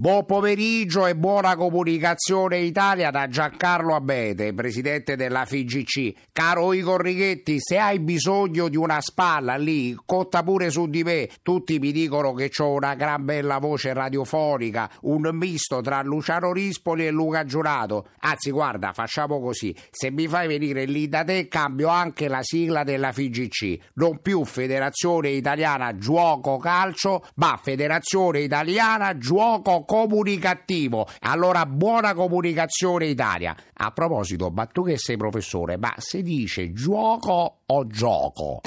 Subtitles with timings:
[0.00, 6.30] Buon pomeriggio e buona comunicazione Italia da Giancarlo Abete, presidente della FIGC.
[6.32, 11.28] Caro Igor Righetti, se hai bisogno di una spalla lì, conta pure su di me.
[11.42, 17.06] Tutti mi dicono che ho una gran bella voce radiofonica, un misto tra Luciano Rispoli
[17.06, 18.06] e Luca Giurato.
[18.20, 19.76] Anzi, guarda, facciamo così.
[19.90, 23.90] Se mi fai venire lì da te, cambio anche la sigla della FIGC.
[23.96, 31.08] Non più Federazione Italiana Giuoco Calcio, ma Federazione Italiana Giuoco comunicativo.
[31.22, 33.56] Allora, buona comunicazione Italia.
[33.72, 38.60] A proposito, ma tu che sei professore, ma si dice gioco o gioco?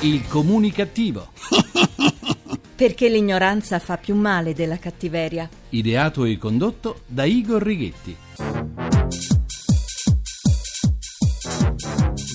[0.00, 1.28] Il comunicativo.
[2.76, 5.48] Perché l'ignoranza fa più male della cattiveria.
[5.70, 8.25] Ideato e condotto da Igor Righetti.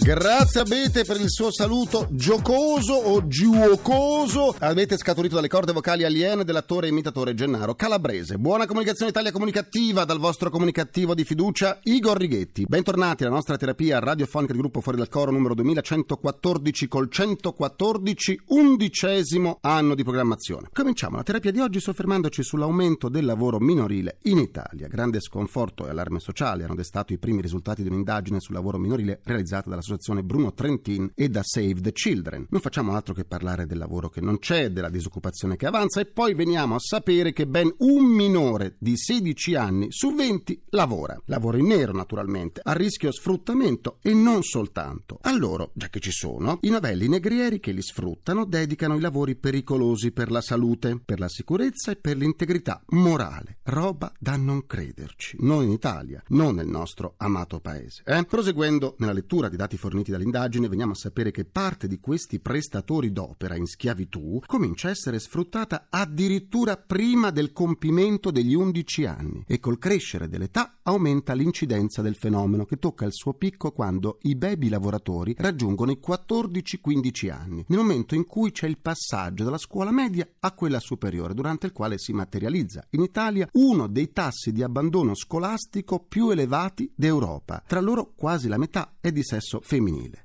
[0.03, 4.55] Grazie Abete per il suo saluto giocoso o giuocoso.
[4.57, 8.39] Avete scaturito dalle corde vocali aliene dell'attore e imitatore Gennaro Calabrese.
[8.39, 12.65] Buona comunicazione Italia comunicativa dal vostro comunicativo di fiducia Igor Righetti.
[12.67, 19.59] Bentornati alla nostra terapia radiofonica di gruppo Fuori dal Coro numero 2114 col 114 undicesimo
[19.61, 20.69] anno di programmazione.
[20.73, 24.87] Cominciamo la terapia di oggi soffermandoci sull'aumento del lavoro minorile in Italia.
[24.87, 29.19] Grande sconforto e allarme sociale hanno destato i primi risultati di un'indagine sul lavoro minorile
[29.23, 32.47] realizzata dalla dall'associazione Bruno Trentin e da Save the Children.
[32.49, 36.05] Non facciamo altro che parlare del lavoro che non c'è, della disoccupazione che avanza e
[36.05, 41.19] poi veniamo a sapere che ben un minore di 16 anni su 20 lavora.
[41.25, 45.19] Lavoro in nero naturalmente, a rischio sfruttamento e non soltanto.
[45.21, 49.35] A loro, già che ci sono, i novelli negrieri che li sfruttano dedicano i lavori
[49.35, 53.57] pericolosi per la salute, per la sicurezza e per l'integrità morale.
[53.63, 55.37] Roba da non crederci.
[55.39, 58.03] Noi in Italia, non nel nostro amato paese.
[58.05, 58.23] Eh?
[58.25, 63.11] Proseguendo nella lettura di dati forniti dall'indagine veniamo a sapere che parte di questi prestatori
[63.11, 69.59] d'opera in schiavitù comincia a essere sfruttata addirittura prima del compimento degli 11 anni e
[69.59, 74.69] col crescere dell'età aumenta l'incidenza del fenomeno che tocca il suo picco quando i baby
[74.69, 80.27] lavoratori raggiungono i 14-15 anni, nel momento in cui c'è il passaggio dalla scuola media
[80.41, 85.15] a quella superiore, durante il quale si materializza in Italia uno dei tassi di abbandono
[85.15, 87.63] scolastico più elevati d'Europa.
[87.65, 89.59] Tra loro quasi la metà è di sesso.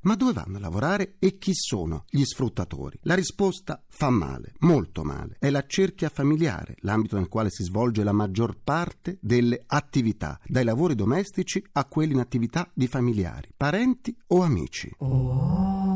[0.02, 2.98] Ma dove vanno a lavorare e chi sono gli sfruttatori?
[3.02, 5.36] La risposta fa male, molto male.
[5.38, 10.64] È la cerchia familiare, l'ambito nel quale si svolge la maggior parte delle attività, dai
[10.64, 14.90] lavori domestici a quelli in attività di familiari, parenti o amici.
[14.98, 15.95] Oh.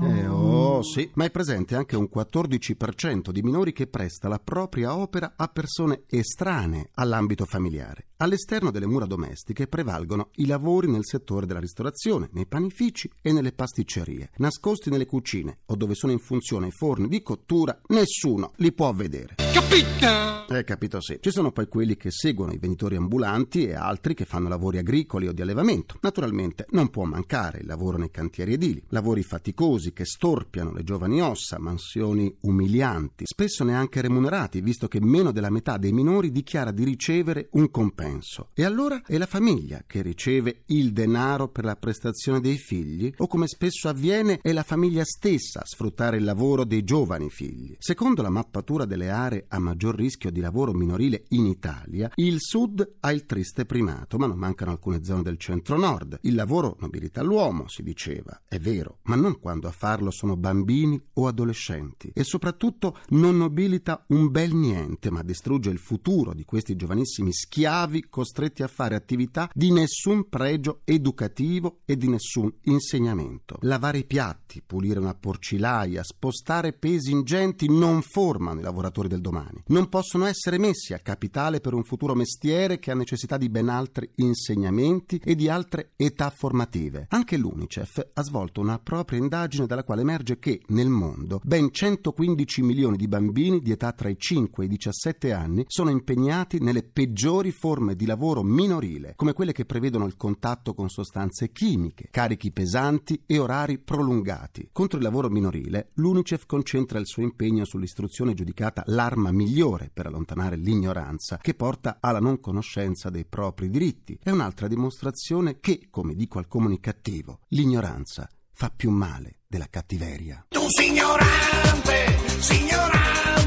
[0.00, 4.96] Eh, oh, sì, ma è presente anche un 14% di minori che presta la propria
[4.96, 8.06] opera a persone estranee all'ambito familiare.
[8.18, 13.52] All'esterno delle mura domestiche prevalgono i lavori nel settore della ristorazione, nei panifici e nelle
[13.52, 14.30] pasticcerie.
[14.36, 18.92] Nascosti nelle cucine o dove sono in funzione i forni di cottura, nessuno li può
[18.92, 19.36] vedere.
[19.52, 20.38] Capito?
[20.50, 21.18] Eh, capito sì.
[21.20, 25.28] Ci sono poi quelli che seguono i venditori ambulanti e altri che fanno lavori agricoli
[25.28, 25.98] o di allevamento.
[26.00, 31.20] Naturalmente non può mancare il lavoro nei cantieri edili, lavori faticosi che storpiano le giovani
[31.20, 36.84] ossa, mansioni umilianti, spesso neanche remunerati, visto che meno della metà dei minori dichiara di
[36.84, 38.50] ricevere un compenso compenso.
[38.54, 43.26] E allora è la famiglia che riceve il denaro per la prestazione dei figli o
[43.26, 47.74] come spesso avviene è la famiglia stessa a sfruttare il lavoro dei giovani figli.
[47.78, 52.96] Secondo la mappatura delle aree a maggior rischio di lavoro minorile in Italia, il sud
[53.00, 56.18] ha il triste primato, ma non mancano alcune zone del centro-nord.
[56.22, 61.00] Il lavoro nobilita l'uomo, si diceva, è vero, ma non quando a farlo sono bambini
[61.14, 62.10] o adolescenti.
[62.12, 68.06] E soprattutto non nobilita un bel niente, ma distrugge il futuro di questi giovanissimi schiavi
[68.08, 73.58] costretti a fare attività di nessun pregio educativo e di nessun insegnamento.
[73.60, 79.62] Lavare i piatti, pulire una porcilaia, spostare pesi ingenti non formano i lavoratori del domani.
[79.68, 83.68] Non possono essere messi a capitale per un futuro mestiere che ha necessità di ben
[83.68, 87.06] altri insegnamenti e di altre età formative.
[87.10, 92.62] Anche l'UNICEF ha svolto una propria indagine dalla quale emerge che nel mondo ben 115
[92.62, 96.82] milioni di bambini di età tra i 5 e i 17 anni sono impegnati nelle
[96.82, 102.50] peggiori forme di lavoro minorile, come quelle che prevedono il contatto con sostanze chimiche, carichi
[102.50, 104.70] pesanti e orari prolungati.
[104.72, 110.56] Contro il lavoro minorile, l'UNICEF concentra il suo impegno sull'istruzione giudicata l'arma migliore per allontanare
[110.56, 114.18] l'ignoranza che porta alla non conoscenza dei propri diritti.
[114.22, 118.28] È un'altra dimostrazione che, come dico al comunicativo, l'ignoranza
[118.58, 120.44] fa più male della cattiveria.
[120.48, 123.37] Tu signorante, signorante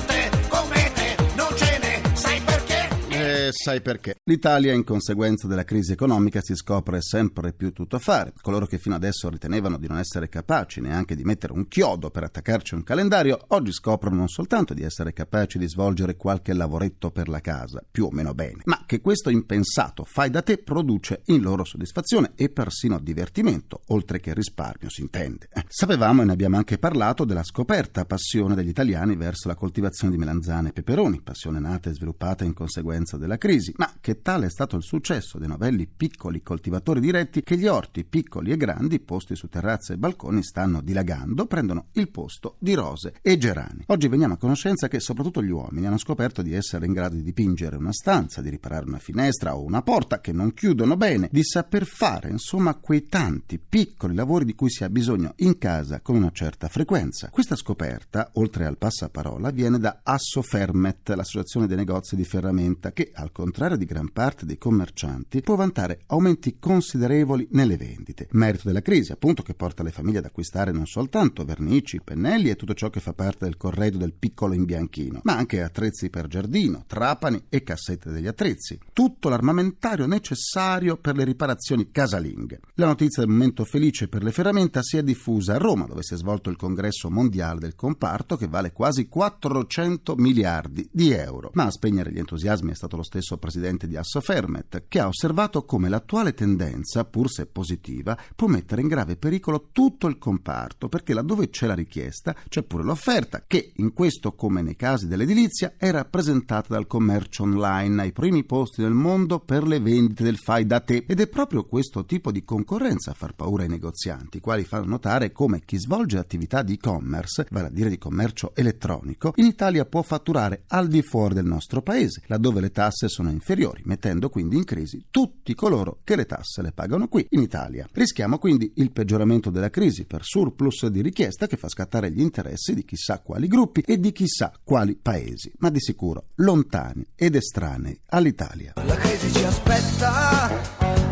[3.52, 4.16] sai perché.
[4.24, 8.34] L'Italia, in conseguenza della crisi economica, si scopre sempre più tutto fare.
[8.42, 12.24] Coloro che fino adesso ritenevano di non essere capaci neanche di mettere un chiodo per
[12.24, 17.28] attaccarci un calendario, oggi scoprono non soltanto di essere capaci di svolgere qualche lavoretto per
[17.28, 21.42] la casa, più o meno bene, ma che questo impensato fai da te produce in
[21.42, 25.48] loro soddisfazione e persino divertimento, oltre che risparmio, si intende.
[25.52, 30.14] Eh, sapevamo e ne abbiamo anche parlato della scoperta passione degli italiani verso la coltivazione
[30.14, 34.46] di melanzane e peperoni, passione nata e sviluppata in conseguenza della crisi, ma che tale
[34.46, 39.00] è stato il successo dei novelli piccoli coltivatori diretti che gli orti piccoli e grandi
[39.00, 43.86] posti su terrazze e balconi stanno dilagando, prendono il posto di rose e gerani.
[43.88, 47.24] Oggi veniamo a conoscenza che soprattutto gli uomini hanno scoperto di essere in grado di
[47.24, 51.44] dipingere una stanza, di riparare una finestra o una porta che non chiudono bene, di
[51.44, 56.16] saper fare insomma quei tanti piccoli lavori di cui si ha bisogno in casa con
[56.16, 57.30] una certa frequenza.
[57.30, 63.31] Questa scoperta, oltre al passaparola, viene da Assofermet, l'associazione dei negozi di ferramenta, che al
[63.32, 68.28] contrario di gran parte dei commercianti può vantare aumenti considerevoli nelle vendite.
[68.32, 72.56] Merito della crisi, appunto, che porta le famiglie ad acquistare non soltanto vernici, pennelli e
[72.56, 76.84] tutto ciò che fa parte del corredo del piccolo imbianchino, ma anche attrezzi per giardino,
[76.88, 78.80] trapani e cassette degli attrezzi.
[78.94, 82.60] Tutto l'armamentario necessario per le riparazioni casalinghe.
[82.76, 86.14] La notizia del momento felice per le ferramenta si è diffusa a Roma, dove si
[86.14, 91.52] è svolto il congresso mondiale del comparto che vale quasi 400 miliardi di euro.
[91.54, 95.66] Ma a spegnere gli entusiasmi è stato lo stesso presidente di Assofermet, che ha osservato
[95.66, 101.14] come l'attuale tendenza, pur se positiva, può mettere in grave pericolo tutto il comparto, perché
[101.14, 105.92] laddove c'è la richiesta c'è pure l'offerta, che in questo come nei casi dell'edilizia è
[105.92, 110.80] rappresentata dal commercio online ai primi posti nel mondo per le vendite del fai da
[110.80, 111.06] te.
[111.08, 114.86] Ed è proprio questo tipo di concorrenza a far paura ai negozianti, i quali fanno
[114.86, 119.86] notare come chi svolge attività di e-commerce, vale a dire di commercio elettronico, in Italia
[119.86, 124.56] può fatturare al di fuori del nostro paese, laddove le tasse sono inferiori, mettendo quindi
[124.56, 127.88] in crisi tutti coloro che le tasse le pagano qui in Italia.
[127.92, 132.74] Rischiamo quindi il peggioramento della crisi per surplus di richiesta che fa scattare gli interessi
[132.74, 138.00] di chissà quali gruppi e di chissà quali paesi, ma di sicuro lontani ed estranei
[138.08, 138.74] all'Italia.
[138.86, 140.50] La crisi ci aspetta,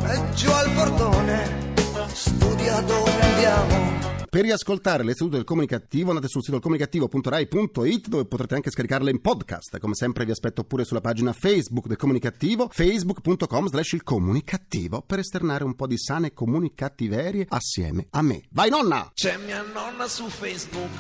[0.02, 1.74] è giù al portone,
[2.14, 3.99] studia dove andiamo.
[4.30, 9.22] Per riascoltare le sedute del comunicativo andate sul sito comunicativo.rai.it dove potrete anche scaricarle in
[9.22, 9.80] podcast.
[9.80, 15.18] Come sempre vi aspetto pure sulla pagina Facebook del comunicativo, facebook.com slash il comunicativo per
[15.18, 18.44] esternare un po' di sane comunicattiverie assieme a me.
[18.52, 19.10] Vai nonna!
[19.16, 20.92] C'è mia nonna su Facebook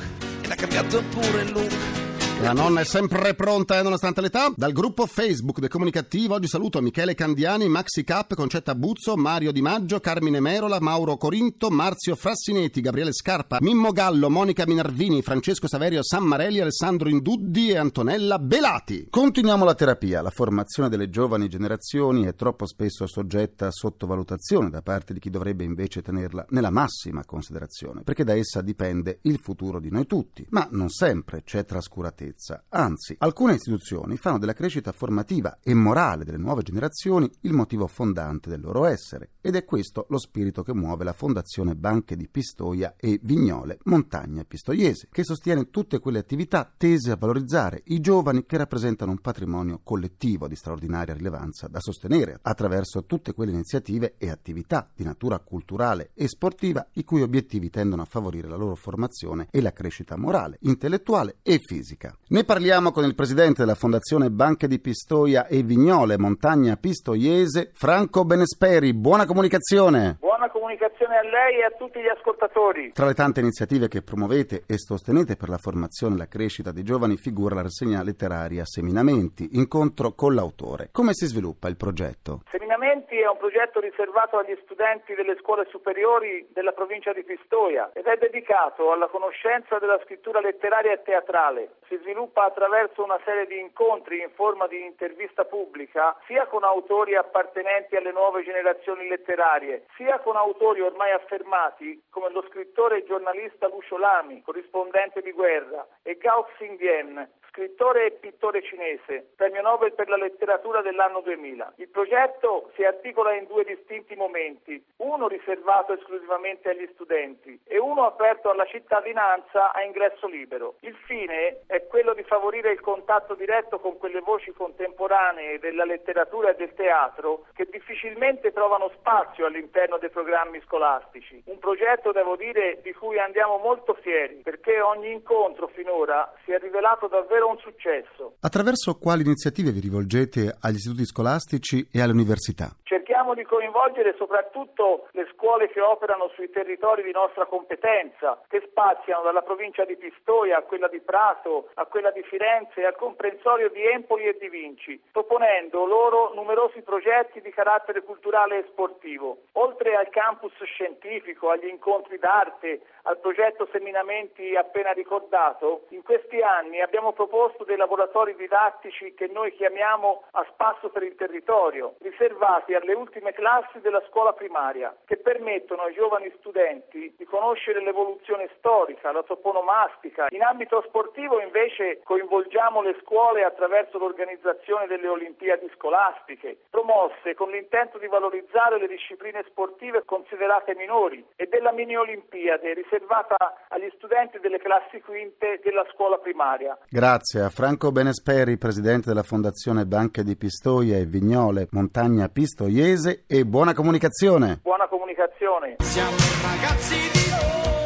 [0.41, 2.08] e l'ha cambiato pure look.
[2.41, 4.51] La nonna è sempre pronta e nonostante l'età.
[4.55, 9.61] Dal gruppo Facebook del Comunicativo oggi saluto Michele Candiani, Maxi Cap, Concetta Buzzo, Mario Di
[9.61, 16.01] Maggio, Carmine Merola, Mauro Corinto, Marzio Frassinetti, Gabriele Scarpa, Mimmo Gallo, Monica Minervini, Francesco Saverio
[16.01, 19.07] Sammarelli, Alessandro Induddi e Antonella Belati.
[19.09, 20.21] Continuiamo la terapia.
[20.21, 25.29] La formazione delle giovani generazioni è troppo spesso soggetta a sottovalutazione da parte di chi
[25.29, 30.47] dovrebbe invece tenerla nella massima considerazione, perché da essa dipende il futuro di noi tutti.
[30.51, 32.28] Ma non sempre c'è trascuratezza.
[32.69, 38.49] Anzi, alcune istituzioni fanno della crescita formativa e morale delle nuove generazioni il motivo fondante
[38.49, 39.31] del loro essere.
[39.41, 44.43] Ed è questo lo spirito che muove la Fondazione Banche di Pistoia e Vignole Montagna
[44.43, 49.79] Pistoiese, che sostiene tutte quelle attività tese a valorizzare i giovani che rappresentano un patrimonio
[49.83, 56.11] collettivo di straordinaria rilevanza da sostenere attraverso tutte quelle iniziative e attività di natura culturale
[56.13, 60.57] e sportiva i cui obiettivi tendono a favorire la loro formazione e la crescita morale,
[60.61, 62.17] intellettuale e fisica.
[62.27, 68.23] Ne parliamo con il presidente della Fondazione Banche di Pistoia e Vignole Montagna Pistoiese, Franco
[68.23, 68.93] Benesperi.
[68.93, 70.19] Buona comunicazione.
[70.69, 72.91] Comunicazione a lei e a tutti gli ascoltatori.
[72.91, 76.83] Tra le tante iniziative che promuovete e sostenete per la formazione e la crescita dei
[76.83, 80.89] giovani figura la rassegna letteraria Seminamenti, incontro con l'autore.
[80.91, 82.41] Come si sviluppa il progetto?
[82.51, 88.05] Seminamenti è un progetto riservato agli studenti delle scuole superiori della provincia di Pistoia ed
[88.05, 91.81] è dedicato alla conoscenza della scrittura letteraria e teatrale.
[91.87, 97.15] Si sviluppa attraverso una serie di incontri in forma di intervista pubblica sia con autori
[97.15, 103.67] appartenenti alle nuove generazioni letterarie, sia con autori ormai affermati come lo scrittore e giornalista
[103.67, 110.07] Lucio Lami, corrispondente di guerra, e Gao Xingdian, scrittore e pittore cinese, premio Nobel per
[110.07, 111.73] la letteratura dell'anno 2000.
[111.77, 118.05] Il progetto si articola in due distinti momenti, uno riservato esclusivamente agli studenti e uno
[118.05, 120.75] aperto alla cittadinanza a ingresso libero.
[120.81, 126.51] Il fine è quello di favorire il contatto diretto con quelle voci contemporanee della letteratura
[126.51, 131.41] e del teatro che difficilmente trovano spazio all'interno dei programmi scolastici.
[131.45, 136.57] Un progetto, devo dire, di cui andiamo molto fieri perché ogni incontro finora si è
[136.59, 138.33] rivelato davvero un successo.
[138.41, 142.73] Attraverso quali iniziative vi rivolgete agli istituti scolastici e alle università?
[142.83, 149.23] Cerchiamo di coinvolgere soprattutto le scuole che operano sui territori di nostra competenza, che spaziano
[149.23, 153.69] dalla provincia di Pistoia a quella di Prato, a quella di Firenze e al comprensorio
[153.69, 159.43] di Empoli e di Vinci, proponendo loro numerosi progetti di carattere culturale e sportivo.
[159.53, 166.81] Oltre al campus scientifico, agli incontri d'arte, al progetto Seminamenti appena ricordato, in questi anni
[166.81, 172.93] abbiamo proposto dei laboratori didattici che noi chiamiamo a spasso per il territorio, riservati alle
[172.93, 179.23] ultime classi della scuola primaria, che permettono ai giovani studenti di conoscere l'evoluzione storica, la
[179.23, 180.27] toponomastica.
[180.29, 187.97] In ambito sportivo invece coinvolgiamo le scuole attraverso l'organizzazione delle Olimpiadi scolastiche, promosse con l'intento
[187.97, 193.35] di valorizzare le discipline sportive considerate minori e della mini Olimpiade riservata
[193.69, 196.77] agli studenti delle classi quinte della scuola primaria.
[196.87, 203.43] Grazie a Franco Benesperi, presidente della Fondazione Banche di Pistoia e Vignole, Montagna Pistoiese e
[203.45, 204.59] buona comunicazione.
[204.61, 205.77] Buona comunicazione.
[205.79, 207.25] Siamo ragazzi di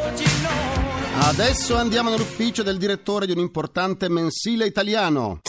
[0.04, 1.32] oggi noi.
[1.32, 5.40] Adesso andiamo nell'ufficio del direttore di un importante mensile italiano.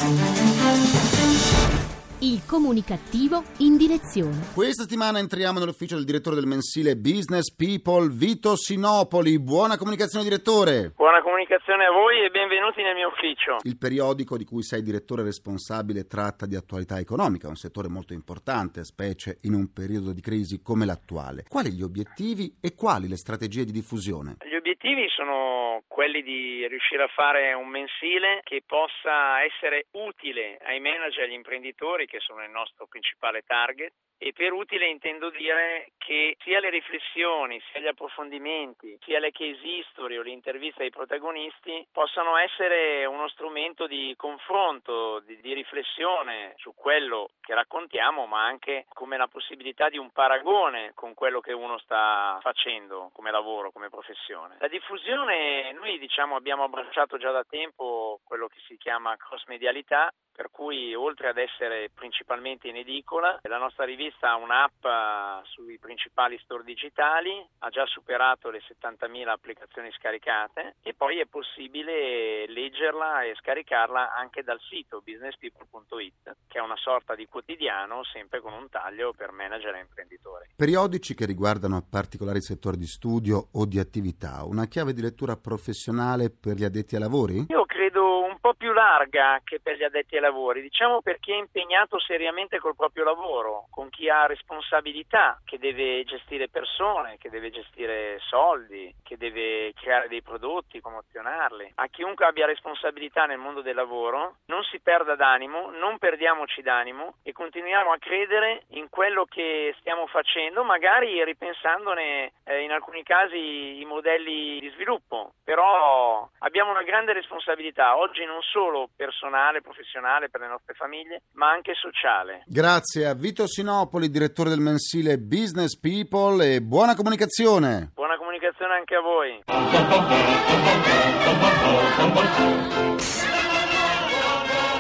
[2.26, 4.50] Il comunicativo in direzione.
[4.56, 9.40] Questa settimana entriamo nell'ufficio del direttore del mensile Business People, Vito Sinopoli.
[9.40, 10.90] Buona comunicazione, direttore.
[10.96, 13.58] Buona comunicazione a voi e benvenuti nel mio ufficio.
[13.62, 18.84] Il periodico di cui sei direttore responsabile tratta di attualità economica, un settore molto importante,
[18.84, 21.46] specie in un periodo di crisi come l'attuale.
[21.48, 24.38] Quali gli obiettivi e quali le strategie di diffusione?
[24.50, 30.80] Gli obiettivi sono quelli di riuscire a fare un mensile che possa essere utile ai
[30.80, 35.92] manager e agli imprenditori che sono il nostro principale target e per utile intendo dire
[35.98, 40.90] che sia le riflessioni, sia gli approfondimenti, sia le case history o le interviste ai
[40.90, 48.44] protagonisti possano essere uno strumento di confronto, di, di riflessione su quello che raccontiamo, ma
[48.44, 53.72] anche come la possibilità di un paragone con quello che uno sta facendo come lavoro,
[53.72, 54.58] come professione.
[54.60, 60.12] La diffusione, noi diciamo abbiamo abbracciato già da tempo quello che si chiama cross medialità,
[60.36, 65.78] per cui oltre ad essere principalmente in edicola, la nostra rivista ha un'app eh, sui
[65.80, 73.24] principali store digitali, ha già superato le 70.000 applicazioni scaricate e poi è possibile leggerla
[73.24, 78.70] e scaricarla anche dal sito businesspeople.it, che è una sorta di quotidiano sempre con un
[78.70, 80.50] taglio per manager e imprenditori.
[80.56, 86.30] Periodici che riguardano particolari settori di studio o di attività, una chiave di lettura professionale
[86.30, 87.46] per gli addetti ai lavori?
[87.50, 91.32] Io credo un po' più larga che per gli addetti ai lavori, diciamo per chi
[91.32, 97.30] è impegnato seriamente col proprio lavoro, con chi ha responsabilità, che deve gestire persone, che
[97.30, 101.72] deve gestire soldi, che deve creare dei prodotti, promozionarli.
[101.76, 107.16] A chiunque abbia responsabilità nel mondo del lavoro, non si perda d'animo, non perdiamoci d'animo
[107.24, 113.80] e continuiamo a credere in quello che stiamo facendo, magari ripensandone eh, in alcuni casi
[113.80, 118.65] i modelli di sviluppo, però abbiamo una grande responsabilità oggi non solo
[118.96, 122.44] personale, professionale per le nostre famiglie, ma anche sociale.
[122.48, 127.92] Grazie a Vito Sinopoli, direttore del mensile Business People e buona comunicazione.
[127.94, 129.44] Buona comunicazione anche a voi.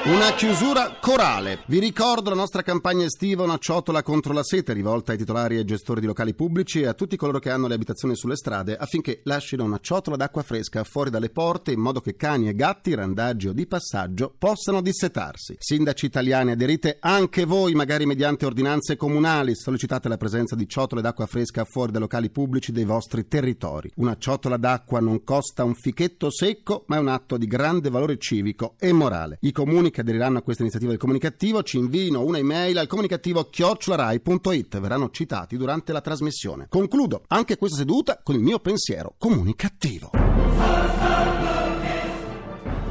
[0.07, 1.63] Una chiusura corale.
[1.65, 5.65] Vi ricordo la nostra campagna estiva Una ciotola contro la sete, rivolta ai titolari e
[5.65, 9.21] gestori di locali pubblici e a tutti coloro che hanno le abitazioni sulle strade, affinché
[9.23, 13.47] lasciano una ciotola d'acqua fresca fuori dalle porte in modo che cani e gatti, randaggi
[13.47, 15.55] o di passaggio, possano dissetarsi.
[15.57, 21.25] Sindaci italiani, aderite anche voi, magari mediante ordinanze comunali, sollecitate la presenza di ciotole d'acqua
[21.25, 23.91] fresca fuori dai locali pubblici dei vostri territori.
[23.95, 28.19] Una ciotola d'acqua non costa un fichetto secco, ma è un atto di grande valore
[28.19, 29.39] civico e morale.
[29.41, 33.49] I comuni che aderiranno a questa iniziativa del comunicativo ci invino una email al comunicativo
[33.49, 36.65] chiocciolarai.it verranno citati durante la trasmissione.
[36.67, 40.11] Concludo anche questa seduta con il mio pensiero comunicativo.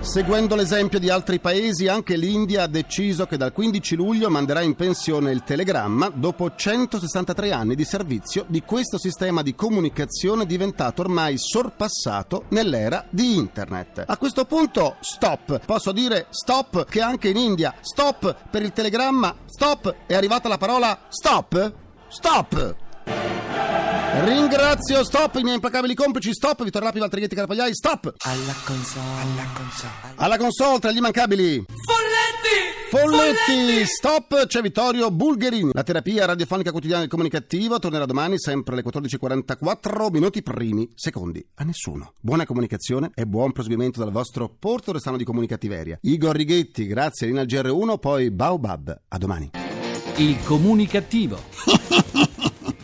[0.04, 4.74] Seguendo l'esempio di altri paesi, anche l'India ha deciso che dal 15 luglio manderà in
[4.74, 11.36] pensione il telegramma dopo 163 anni di servizio di questo sistema di comunicazione diventato ormai
[11.38, 14.04] sorpassato nell'era di internet.
[14.06, 15.64] A questo punto, stop.
[15.64, 20.58] Posso dire stop che anche in India, stop per il telegramma, stop, è arrivata la
[20.58, 21.72] parola stop?
[22.08, 22.83] Stop!
[24.22, 28.14] Ringrazio Stop, i miei implacabili complici Stop, Vittorio Lapi, Valtrighetti, Carapagliai Stop!
[28.18, 29.92] Alla console, alla console.
[30.14, 32.74] Alla console tra gli immancabili Folletti!
[32.90, 35.70] Folletti, stop, c'è Vittorio Bulgherini.
[35.72, 41.64] La terapia radiofonica quotidiana del comunicativo tornerà domani sempre alle 14.44, minuti primi, secondi a
[41.64, 42.12] nessuno.
[42.20, 45.98] Buona comunicazione e buon proseguimento dal vostro Porto Restano di Comunicativeria.
[46.02, 49.00] Igor Righetti, grazie Rina GR1, poi Baobab.
[49.08, 49.50] A domani.
[50.18, 51.40] Il comunicativo.